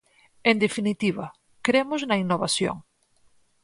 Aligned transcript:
En 0.49 0.55
definitiva, 0.65 1.25
cremos 1.65 2.01
na 2.09 2.19
innovación. 2.23 2.75